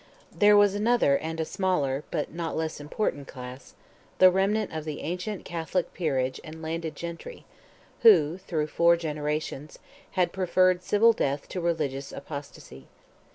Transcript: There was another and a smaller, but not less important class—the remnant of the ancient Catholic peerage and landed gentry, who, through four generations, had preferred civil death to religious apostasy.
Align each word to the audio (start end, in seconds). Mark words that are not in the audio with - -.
There 0.35 0.57
was 0.57 0.73
another 0.73 1.15
and 1.15 1.39
a 1.39 1.45
smaller, 1.45 2.03
but 2.09 2.33
not 2.33 2.57
less 2.57 2.79
important 2.79 3.27
class—the 3.27 4.31
remnant 4.31 4.73
of 4.73 4.83
the 4.83 5.01
ancient 5.01 5.45
Catholic 5.45 5.93
peerage 5.93 6.41
and 6.43 6.59
landed 6.63 6.95
gentry, 6.95 7.45
who, 8.01 8.39
through 8.39 8.65
four 8.65 8.97
generations, 8.97 9.77
had 10.13 10.33
preferred 10.33 10.81
civil 10.81 11.13
death 11.13 11.47
to 11.49 11.61
religious 11.61 12.11
apostasy. 12.11 12.87